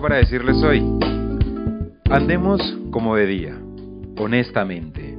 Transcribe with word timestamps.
para 0.00 0.16
decirles 0.16 0.62
hoy. 0.62 0.82
Andemos 2.10 2.60
como 2.90 3.16
de 3.16 3.26
día, 3.26 3.58
honestamente, 4.18 5.16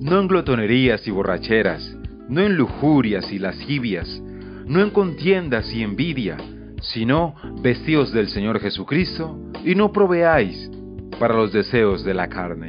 no 0.00 0.20
en 0.20 0.28
glotonerías 0.28 1.06
y 1.06 1.10
borracheras, 1.10 1.96
no 2.28 2.40
en 2.40 2.56
lujurias 2.56 3.32
y 3.32 3.38
lascivias, 3.38 4.22
no 4.66 4.80
en 4.80 4.90
contiendas 4.90 5.72
y 5.72 5.82
envidia, 5.82 6.36
sino 6.80 7.34
vestidos 7.62 8.12
del 8.12 8.28
Señor 8.28 8.60
Jesucristo 8.60 9.38
y 9.64 9.74
no 9.74 9.92
proveáis 9.92 10.70
para 11.18 11.34
los 11.34 11.52
deseos 11.52 12.04
de 12.04 12.14
la 12.14 12.28
carne. 12.28 12.68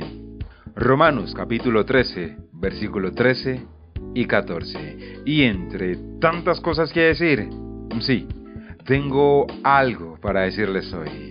Romanos 0.75 1.33
capítulo 1.35 1.85
13, 1.85 2.37
versículo 2.53 3.11
13 3.11 3.65
y 4.13 4.25
14. 4.25 5.21
Y 5.25 5.43
entre 5.43 5.97
tantas 6.19 6.59
cosas 6.61 6.91
que 6.93 7.01
decir, 7.01 7.49
sí, 7.99 8.27
tengo 8.85 9.45
algo 9.63 10.17
para 10.21 10.41
decirles 10.41 10.91
hoy. 10.93 11.28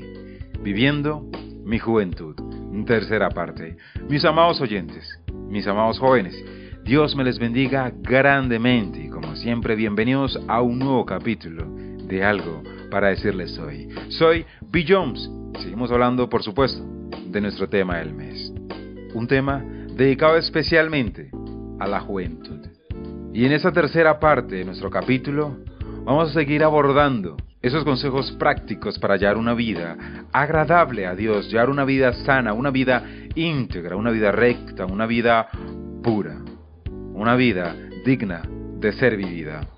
Viviendo 0.62 1.26
mi 1.64 1.78
juventud. 1.78 2.34
Tercera 2.86 3.28
parte. 3.30 3.76
Mis 4.08 4.24
amados 4.24 4.60
oyentes, 4.60 5.20
mis 5.48 5.66
amados 5.66 5.98
jóvenes, 5.98 6.34
Dios 6.84 7.14
me 7.16 7.24
les 7.24 7.38
bendiga 7.38 7.92
grandemente 8.00 9.04
y 9.04 9.08
como 9.08 9.36
siempre 9.36 9.76
bienvenidos 9.76 10.38
a 10.48 10.62
un 10.62 10.78
nuevo 10.78 11.04
capítulo 11.04 11.66
de 11.66 12.24
algo 12.24 12.62
para 12.90 13.08
decirles 13.08 13.58
hoy. 13.58 13.88
Soy 14.08 14.46
B. 14.62 14.84
Jones. 14.88 15.28
Seguimos 15.60 15.90
hablando, 15.90 16.28
por 16.28 16.42
supuesto, 16.42 16.82
de 17.26 17.40
nuestro 17.40 17.68
tema 17.68 17.98
del 17.98 18.14
mes. 18.14 18.52
Un 19.14 19.26
tema 19.26 19.62
dedicado 19.94 20.36
especialmente 20.36 21.30
a 21.78 21.86
la 21.86 22.00
juventud. 22.00 22.66
Y 23.34 23.44
en 23.44 23.52
esta 23.52 23.72
tercera 23.72 24.18
parte 24.18 24.56
de 24.56 24.64
nuestro 24.64 24.88
capítulo 24.88 25.58
vamos 26.08 26.30
a 26.30 26.32
seguir 26.32 26.64
abordando 26.64 27.36
esos 27.60 27.84
consejos 27.84 28.32
prácticos 28.38 28.98
para 28.98 29.12
hallar 29.12 29.36
una 29.36 29.52
vida 29.52 29.94
agradable 30.32 31.06
a 31.06 31.14
Dios, 31.14 31.48
hallar 31.48 31.68
una 31.68 31.84
vida 31.84 32.14
sana, 32.24 32.54
una 32.54 32.70
vida 32.70 33.04
íntegra, 33.34 33.94
una 33.94 34.10
vida 34.10 34.32
recta, 34.32 34.86
una 34.86 35.04
vida 35.04 35.50
pura, 36.02 36.38
una 37.12 37.36
vida 37.36 37.76
digna 38.06 38.40
de 38.80 38.92
ser 38.92 39.18
vivida. 39.18 39.68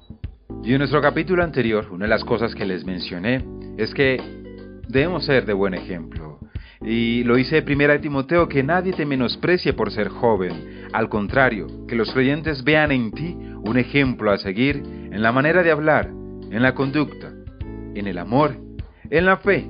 Y 0.63 0.73
en 0.73 0.79
nuestro 0.79 1.01
capítulo 1.03 1.43
anterior, 1.43 1.89
una 1.91 2.05
de 2.05 2.11
las 2.11 2.23
cosas 2.23 2.55
que 2.55 2.65
les 2.65 2.85
mencioné 2.85 3.45
es 3.77 3.93
que 3.93 4.21
debemos 4.87 5.25
ser 5.25 5.47
de 5.47 5.53
buen 5.53 5.75
ejemplo. 5.75 6.39
Y 6.81 7.25
lo 7.25 7.39
hice 7.39 7.57
de 7.57 7.63
primera 7.63 7.95
de 7.95 7.99
Timoteo, 7.99 8.49
que 8.49 8.63
nadie 8.63 8.93
te 8.93 9.05
menosprecie 9.05 9.73
por 9.73 9.91
ser 9.91 10.09
joven. 10.09 10.87
Al 10.93 11.09
contrario, 11.09 11.67
que 11.89 11.97
los 11.97 12.13
creyentes 12.13 12.63
vean 12.63 12.93
en 12.93 13.11
ti 13.11 13.37
un 13.65 13.79
ejemplo 13.79 14.31
a 14.31 14.39
seguir 14.39 14.77
en 14.77 15.23
la 15.23 15.33
manera 15.33 15.65
de 15.65 15.73
hablar, 15.73 16.20
en 16.51 16.63
la 16.63 16.75
conducta, 16.75 17.33
en 17.95 18.07
el 18.07 18.19
amor, 18.19 18.57
en 19.09 19.27
la 19.27 19.37
fe 19.39 19.67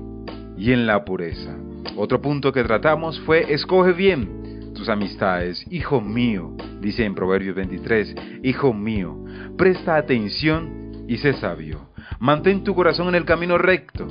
y 0.56 0.73
en 0.73 0.86
la 0.86 1.05
pureza. 1.05 1.56
Otro 1.97 2.20
punto 2.20 2.53
que 2.53 2.64
tratamos 2.64 3.20
fue 3.20 3.53
escoge 3.53 3.92
bien 3.92 4.73
tus 4.75 4.89
amistades, 4.89 5.64
hijo 5.70 6.01
mío, 6.01 6.56
dice 6.81 7.05
en 7.05 7.14
Proverbios 7.14 7.55
23, 7.56 8.14
hijo 8.42 8.73
mío, 8.73 9.25
presta 9.56 9.97
atención 9.97 11.05
y 11.06 11.19
sé 11.19 11.34
sabio. 11.34 11.91
Mantén 12.19 12.64
tu 12.64 12.75
corazón 12.75 13.08
en 13.08 13.14
el 13.14 13.25
camino 13.25 13.58
recto. 13.58 14.06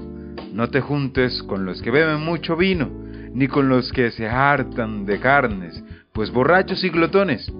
No 0.53 0.69
te 0.69 0.81
juntes 0.81 1.43
con 1.43 1.65
los 1.65 1.81
que 1.81 1.91
beben 1.91 2.21
mucho 2.21 2.55
vino, 2.55 2.89
ni 3.33 3.47
con 3.47 3.69
los 3.69 3.91
que 3.91 4.11
se 4.11 4.27
hartan 4.27 5.05
de 5.05 5.19
carnes, 5.19 5.83
pues 6.11 6.31
borrachos 6.31 6.83
y 6.83 6.89
glotones, 6.89 7.51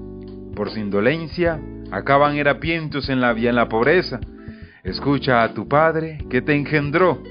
por 0.56 0.70
su 0.70 0.80
indolencia, 0.80 1.60
acaban 1.92 2.38
harapientos 2.38 3.10
en 3.10 3.22
la 3.22 3.34
vía 3.34 3.50
en 3.52 3.56
la 3.56 3.70
pobreza 3.70 4.20
Escucha 4.90 5.44
a 5.44 5.54
tu 5.54 5.68
padre 5.68 6.18
que 6.32 6.42
te 6.42 6.56
engendró 6.56 7.22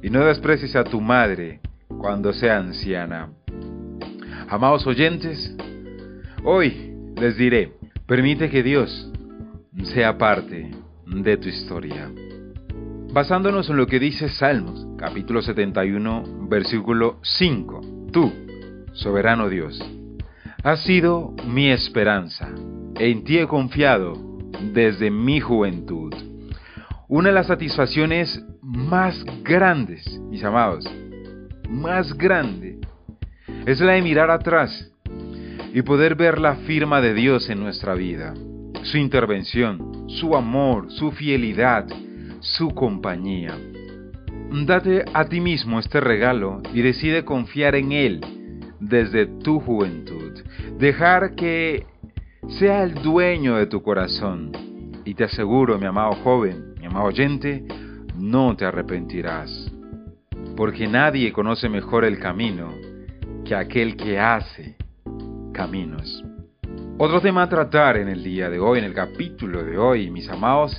y 0.00 0.08
no 0.08 0.24
desprecies 0.24 0.76
a 0.76 0.84
tu 0.84 1.00
madre 1.00 1.58
cuando 1.88 2.32
sea 2.32 2.58
anciana. 2.58 3.32
Amados 4.48 4.86
oyentes, 4.86 5.52
hoy 6.44 6.94
les 7.16 7.36
diré, 7.36 7.72
permite 8.06 8.48
que 8.48 8.62
Dios 8.62 9.10
sea 9.82 10.16
parte 10.16 10.70
de 11.06 11.36
tu 11.38 11.48
historia. 11.48 12.08
Basándonos 13.12 13.68
en 13.68 13.78
lo 13.78 13.88
que 13.88 13.98
dice 13.98 14.28
Salmos, 14.28 14.86
capítulo 14.96 15.42
71, 15.42 16.46
versículo 16.48 17.18
5, 17.22 17.80
tú, 18.12 18.32
soberano 18.92 19.48
Dios, 19.48 19.76
has 20.62 20.84
sido 20.84 21.34
mi 21.48 21.68
esperanza, 21.68 22.48
en 22.94 23.24
ti 23.24 23.38
he 23.38 23.48
confiado 23.48 24.12
desde 24.72 25.10
mi 25.10 25.40
juventud. 25.40 26.27
Una 27.10 27.30
de 27.30 27.34
las 27.34 27.46
satisfacciones 27.46 28.44
más 28.60 29.24
grandes, 29.42 30.20
mis 30.28 30.44
amados, 30.44 30.84
más 31.66 32.12
grande, 32.12 32.78
es 33.64 33.80
la 33.80 33.92
de 33.92 34.02
mirar 34.02 34.30
atrás 34.30 34.92
y 35.72 35.80
poder 35.80 36.16
ver 36.16 36.38
la 36.38 36.56
firma 36.56 37.00
de 37.00 37.14
Dios 37.14 37.48
en 37.48 37.60
nuestra 37.60 37.94
vida, 37.94 38.34
su 38.82 38.98
intervención, 38.98 40.10
su 40.10 40.36
amor, 40.36 40.92
su 40.92 41.10
fidelidad, 41.10 41.86
su 42.40 42.74
compañía. 42.74 43.58
Date 44.66 45.06
a 45.14 45.24
ti 45.24 45.40
mismo 45.40 45.78
este 45.78 46.00
regalo 46.00 46.60
y 46.74 46.82
decide 46.82 47.24
confiar 47.24 47.74
en 47.74 47.92
Él 47.92 48.20
desde 48.80 49.24
tu 49.24 49.60
juventud. 49.60 50.42
Dejar 50.78 51.34
que 51.36 51.86
sea 52.48 52.82
el 52.82 52.96
dueño 52.96 53.56
de 53.56 53.64
tu 53.64 53.82
corazón. 53.82 54.52
Y 55.06 55.14
te 55.14 55.24
aseguro, 55.24 55.78
mi 55.78 55.86
amado 55.86 56.12
joven, 56.22 56.67
amado 56.88 57.06
oyente, 57.06 57.64
no 58.16 58.56
te 58.56 58.64
arrepentirás, 58.64 59.70
porque 60.56 60.86
nadie 60.86 61.32
conoce 61.32 61.68
mejor 61.68 62.04
el 62.04 62.18
camino 62.18 62.72
que 63.44 63.54
aquel 63.54 63.96
que 63.96 64.18
hace 64.18 64.76
caminos. 65.52 66.24
Otro 66.96 67.20
tema 67.20 67.42
a 67.42 67.48
tratar 67.48 67.96
en 67.98 68.08
el 68.08 68.24
día 68.24 68.48
de 68.48 68.58
hoy, 68.58 68.78
en 68.78 68.84
el 68.84 68.94
capítulo 68.94 69.62
de 69.62 69.78
hoy, 69.78 70.10
mis 70.10 70.28
amados, 70.28 70.76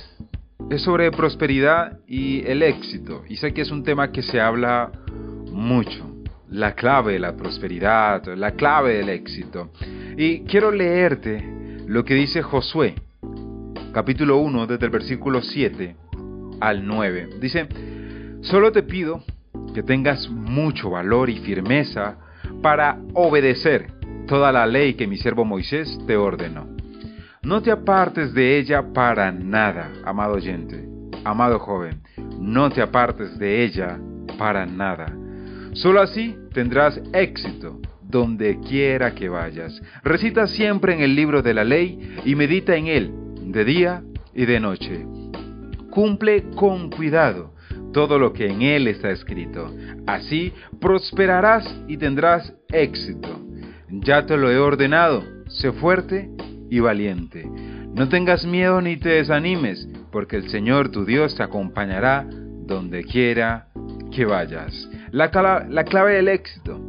es 0.68 0.82
sobre 0.82 1.10
prosperidad 1.10 1.98
y 2.06 2.46
el 2.46 2.62
éxito. 2.62 3.22
Y 3.28 3.36
sé 3.36 3.54
que 3.54 3.62
es 3.62 3.70
un 3.70 3.84
tema 3.84 4.10
que 4.10 4.22
se 4.22 4.40
habla 4.40 4.90
mucho. 5.50 6.06
La 6.48 6.74
clave 6.74 7.14
de 7.14 7.20
la 7.20 7.36
prosperidad, 7.36 8.26
la 8.34 8.52
clave 8.52 8.96
del 8.96 9.08
éxito. 9.08 9.70
Y 10.16 10.40
quiero 10.40 10.72
leerte 10.72 11.42
lo 11.86 12.04
que 12.04 12.14
dice 12.14 12.42
Josué, 12.42 12.96
capítulo 13.92 14.38
1, 14.38 14.66
desde 14.66 14.86
el 14.86 14.90
versículo 14.90 15.42
7 15.42 15.96
al 16.60 16.86
9. 16.86 17.30
Dice, 17.40 17.68
solo 18.42 18.70
te 18.72 18.82
pido 18.82 19.22
que 19.74 19.82
tengas 19.82 20.28
mucho 20.28 20.90
valor 20.90 21.28
y 21.30 21.38
firmeza 21.38 22.16
para 22.62 22.98
obedecer 23.14 23.88
toda 24.26 24.52
la 24.52 24.66
ley 24.66 24.94
que 24.94 25.06
mi 25.06 25.16
siervo 25.16 25.44
Moisés 25.44 25.98
te 26.06 26.16
ordenó. 26.16 26.68
No 27.42 27.62
te 27.62 27.70
apartes 27.70 28.32
de 28.34 28.58
ella 28.58 28.92
para 28.92 29.32
nada, 29.32 29.90
amado 30.04 30.34
oyente, 30.34 30.86
amado 31.24 31.58
joven, 31.58 32.02
no 32.38 32.70
te 32.70 32.82
apartes 32.82 33.38
de 33.38 33.64
ella 33.64 33.98
para 34.38 34.66
nada. 34.66 35.06
Solo 35.72 36.00
así 36.00 36.36
tendrás 36.52 37.00
éxito 37.12 37.80
donde 38.02 38.58
quiera 38.60 39.14
que 39.14 39.28
vayas. 39.28 39.80
Recita 40.02 40.46
siempre 40.46 40.94
en 40.94 41.00
el 41.00 41.14
libro 41.14 41.42
de 41.42 41.54
la 41.54 41.64
ley 41.64 42.16
y 42.24 42.34
medita 42.34 42.76
en 42.76 42.88
él 42.88 43.19
de 43.52 43.64
día 43.64 44.02
y 44.34 44.46
de 44.46 44.60
noche 44.60 45.06
Cumple 45.90 46.50
con 46.54 46.90
cuidado 46.90 47.52
todo 47.92 48.18
lo 48.18 48.32
que 48.32 48.46
en 48.46 48.62
él 48.62 48.86
está 48.86 49.10
escrito. 49.10 49.74
Así 50.06 50.52
prosperarás 50.80 51.64
y 51.88 51.96
tendrás 51.96 52.54
éxito. 52.68 53.40
Ya 53.88 54.26
te 54.26 54.36
lo 54.36 54.50
he 54.50 54.58
ordenado, 54.58 55.24
sé 55.48 55.72
fuerte 55.72 56.30
y 56.70 56.78
valiente. 56.78 57.48
No 57.92 58.08
tengas 58.08 58.46
miedo 58.46 58.80
ni 58.80 58.96
te 58.96 59.08
desanimes, 59.08 59.88
porque 60.12 60.36
el 60.36 60.48
Señor 60.48 60.90
tu 60.90 61.04
Dios 61.04 61.34
te 61.34 61.42
acompañará 61.42 62.26
donde 62.30 63.02
quiera 63.02 63.66
que 64.12 64.24
vayas. 64.24 64.88
La, 65.10 65.30
la 65.68 65.84
clave 65.84 66.14
del 66.14 66.28
éxito, 66.28 66.80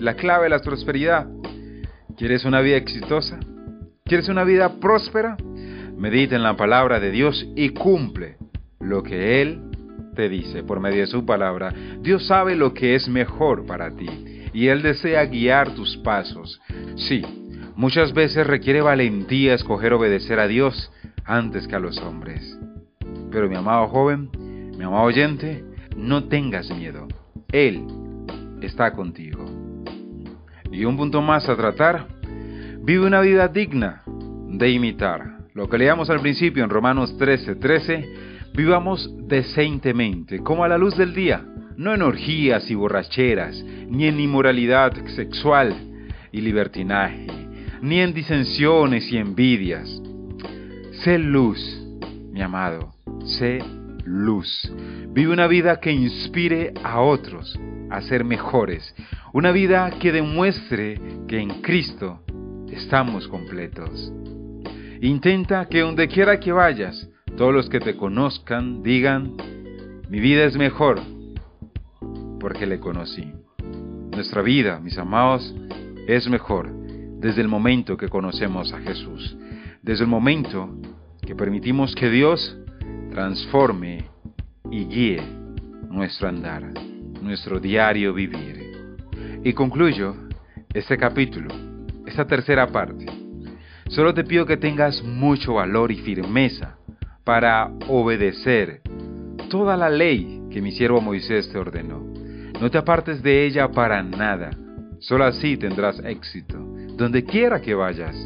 la 0.00 0.14
clave 0.14 0.44
de 0.44 0.50
la 0.50 0.60
prosperidad. 0.60 1.26
¿Quieres 2.16 2.46
una 2.46 2.60
vida 2.60 2.76
exitosa? 2.76 3.38
¿Quieres 4.04 4.28
una 4.28 4.44
vida 4.44 4.80
próspera? 4.80 5.36
Medita 6.02 6.34
en 6.34 6.42
la 6.42 6.56
palabra 6.56 6.98
de 6.98 7.12
Dios 7.12 7.46
y 7.54 7.68
cumple 7.68 8.36
lo 8.80 9.04
que 9.04 9.40
Él 9.40 9.62
te 10.16 10.28
dice 10.28 10.64
por 10.64 10.80
medio 10.80 11.02
de 11.02 11.06
su 11.06 11.24
palabra. 11.24 11.72
Dios 12.00 12.26
sabe 12.26 12.56
lo 12.56 12.74
que 12.74 12.96
es 12.96 13.08
mejor 13.08 13.64
para 13.66 13.94
ti 13.94 14.08
y 14.52 14.66
Él 14.66 14.82
desea 14.82 15.24
guiar 15.26 15.76
tus 15.76 15.96
pasos. 15.98 16.60
Sí, 16.96 17.22
muchas 17.76 18.12
veces 18.14 18.48
requiere 18.48 18.80
valentía 18.80 19.54
escoger 19.54 19.92
obedecer 19.92 20.40
a 20.40 20.48
Dios 20.48 20.90
antes 21.24 21.68
que 21.68 21.76
a 21.76 21.78
los 21.78 21.96
hombres. 21.98 22.58
Pero 23.30 23.48
mi 23.48 23.54
amado 23.54 23.86
joven, 23.86 24.28
mi 24.76 24.82
amado 24.82 25.04
oyente, 25.04 25.64
no 25.96 26.24
tengas 26.24 26.68
miedo. 26.70 27.06
Él 27.52 27.86
está 28.60 28.92
contigo. 28.92 29.44
Y 30.72 30.84
un 30.84 30.96
punto 30.96 31.22
más 31.22 31.48
a 31.48 31.54
tratar, 31.54 32.08
vive 32.80 33.06
una 33.06 33.20
vida 33.20 33.46
digna 33.46 34.02
de 34.48 34.68
imitar 34.68 35.31
lo 35.54 35.68
que 35.68 35.78
leíamos 35.78 36.08
al 36.10 36.20
principio 36.20 36.64
en 36.64 36.70
Romanos 36.70 37.16
13:13, 37.18 38.52
vivamos 38.54 39.10
decentemente, 39.26 40.40
como 40.40 40.64
a 40.64 40.68
la 40.68 40.78
luz 40.78 40.96
del 40.96 41.14
día, 41.14 41.44
no 41.76 41.94
en 41.94 42.02
orgías 42.02 42.70
y 42.70 42.74
borracheras, 42.74 43.62
ni 43.88 44.06
en 44.06 44.20
inmoralidad 44.20 44.92
sexual 45.08 45.74
y 46.32 46.40
libertinaje, 46.40 47.26
ni 47.82 48.00
en 48.00 48.14
disensiones 48.14 49.10
y 49.12 49.18
envidias. 49.18 50.02
Sé 51.02 51.18
luz, 51.18 51.58
mi 52.30 52.40
amado, 52.40 52.94
sé 53.24 53.58
luz. 54.04 54.72
Vive 55.08 55.32
una 55.32 55.46
vida 55.46 55.80
que 55.80 55.92
inspire 55.92 56.72
a 56.82 57.00
otros 57.00 57.58
a 57.90 58.00
ser 58.02 58.24
mejores, 58.24 58.94
una 59.34 59.50
vida 59.50 59.90
que 60.00 60.12
demuestre 60.12 60.98
que 61.28 61.38
en 61.38 61.60
Cristo 61.60 62.22
estamos 62.70 63.28
completos. 63.28 64.12
Intenta 65.02 65.66
que 65.66 65.80
donde 65.80 66.06
quiera 66.06 66.38
que 66.38 66.52
vayas, 66.52 67.08
todos 67.36 67.52
los 67.52 67.68
que 67.68 67.80
te 67.80 67.96
conozcan 67.96 68.84
digan, 68.84 69.36
mi 70.08 70.20
vida 70.20 70.44
es 70.44 70.56
mejor 70.56 71.00
porque 72.38 72.66
le 72.66 72.78
conocí. 72.78 73.32
Nuestra 74.12 74.42
vida, 74.42 74.78
mis 74.78 74.96
amados, 74.96 75.52
es 76.06 76.28
mejor 76.28 76.70
desde 77.18 77.40
el 77.40 77.48
momento 77.48 77.96
que 77.96 78.08
conocemos 78.08 78.72
a 78.72 78.78
Jesús, 78.78 79.36
desde 79.82 80.04
el 80.04 80.08
momento 80.08 80.70
que 81.26 81.34
permitimos 81.34 81.96
que 81.96 82.08
Dios 82.08 82.56
transforme 83.10 84.04
y 84.70 84.84
guíe 84.84 85.20
nuestro 85.90 86.28
andar, 86.28 86.62
nuestro 87.20 87.58
diario 87.58 88.14
vivir. 88.14 88.86
Y 89.42 89.52
concluyo 89.52 90.14
este 90.72 90.96
capítulo, 90.96 91.48
esta 92.06 92.24
tercera 92.24 92.68
parte. 92.68 93.21
Solo 93.92 94.14
te 94.14 94.24
pido 94.24 94.46
que 94.46 94.56
tengas 94.56 95.02
mucho 95.02 95.52
valor 95.52 95.92
y 95.92 95.96
firmeza 95.96 96.78
para 97.24 97.70
obedecer 97.88 98.80
toda 99.50 99.76
la 99.76 99.90
ley 99.90 100.40
que 100.50 100.62
mi 100.62 100.72
siervo 100.72 101.02
Moisés 101.02 101.50
te 101.50 101.58
ordenó. 101.58 102.02
No 102.58 102.70
te 102.70 102.78
apartes 102.78 103.22
de 103.22 103.44
ella 103.44 103.70
para 103.70 104.02
nada. 104.02 104.48
Solo 104.98 105.24
así 105.24 105.58
tendrás 105.58 106.00
éxito, 106.06 106.56
donde 106.96 107.22
quiera 107.24 107.60
que 107.60 107.74
vayas. 107.74 108.16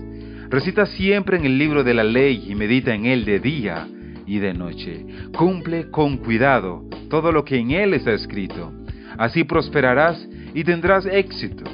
Recita 0.50 0.86
siempre 0.86 1.36
en 1.36 1.46
el 1.46 1.58
libro 1.58 1.82
de 1.82 1.94
la 1.94 2.04
ley 2.04 2.46
y 2.48 2.54
medita 2.54 2.94
en 2.94 3.04
él 3.04 3.24
de 3.24 3.40
día 3.40 3.88
y 4.24 4.38
de 4.38 4.54
noche. 4.54 5.04
Cumple 5.36 5.90
con 5.90 6.18
cuidado 6.18 6.84
todo 7.10 7.32
lo 7.32 7.44
que 7.44 7.56
en 7.56 7.72
él 7.72 7.92
está 7.92 8.12
escrito. 8.12 8.72
Así 9.18 9.42
prosperarás 9.42 10.28
y 10.54 10.62
tendrás 10.62 11.06
éxito. 11.06 11.64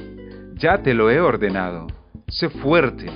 Ya 0.54 0.82
te 0.82 0.94
lo 0.94 1.10
he 1.10 1.20
ordenado. 1.20 1.88
Sé 2.28 2.48
fuerte 2.48 3.10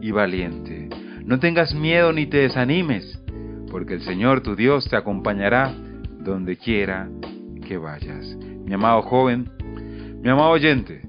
y 0.00 0.10
valiente. 0.10 0.88
No 1.24 1.38
tengas 1.38 1.74
miedo 1.74 2.12
ni 2.12 2.26
te 2.26 2.38
desanimes, 2.38 3.22
porque 3.70 3.94
el 3.94 4.02
Señor 4.02 4.40
tu 4.40 4.56
Dios 4.56 4.88
te 4.88 4.96
acompañará 4.96 5.74
donde 6.20 6.56
quiera 6.56 7.08
que 7.66 7.76
vayas. 7.76 8.36
Mi 8.64 8.74
amado 8.74 9.02
joven, 9.02 9.50
mi 10.22 10.30
amado 10.30 10.50
oyente, 10.50 11.02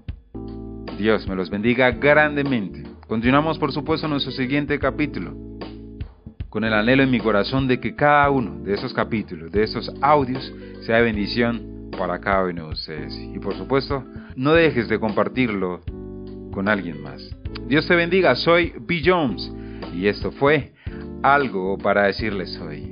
Dios 0.97 1.27
me 1.27 1.35
los 1.35 1.49
bendiga 1.49 1.91
grandemente. 1.91 2.83
Continuamos 3.07 3.57
por 3.57 3.71
supuesto 3.71 4.05
en 4.05 4.11
nuestro 4.11 4.31
siguiente 4.33 4.77
capítulo, 4.77 5.33
con 6.49 6.63
el 6.63 6.73
anhelo 6.73 7.03
en 7.03 7.11
mi 7.11 7.19
corazón 7.19 7.67
de 7.67 7.79
que 7.79 7.95
cada 7.95 8.29
uno 8.29 8.63
de 8.63 8.73
esos 8.73 8.93
capítulos, 8.93 9.51
de 9.51 9.63
esos 9.63 9.91
audios, 10.01 10.53
sea 10.81 10.97
de 10.97 11.03
bendición 11.03 11.89
para 11.97 12.19
cada 12.19 12.43
uno 12.43 12.67
de 12.67 12.73
ustedes. 12.73 13.17
Y 13.17 13.39
por 13.39 13.55
supuesto, 13.55 14.03
no 14.35 14.53
dejes 14.53 14.87
de 14.89 14.99
compartirlo 14.99 15.81
con 16.51 16.67
alguien 16.67 17.01
más. 17.01 17.21
Dios 17.67 17.87
te 17.87 17.95
bendiga, 17.95 18.35
soy 18.35 18.73
B. 18.79 19.01
Jones 19.05 19.51
y 19.93 20.07
esto 20.07 20.31
fue 20.31 20.71
algo 21.21 21.77
para 21.77 22.05
decirles 22.05 22.59
hoy. 22.59 22.88